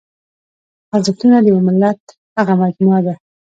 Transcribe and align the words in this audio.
ارزښتونه 0.95 1.37
د 1.39 1.45
یوه 1.51 1.61
ملت 1.67 1.99
هغه 2.39 2.53
مجموعه 2.63 2.99
ده. 3.05 3.13